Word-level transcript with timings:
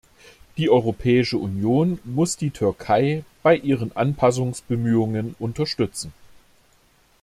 Die 0.57 0.71
Europäische 0.71 1.37
Union 1.37 1.99
muss 2.05 2.35
die 2.35 2.49
Türkei 2.49 3.23
bei 3.43 3.55
ihren 3.55 3.95
Anpassungsbemühungen 3.95 5.35
unterstützen. 5.37 6.11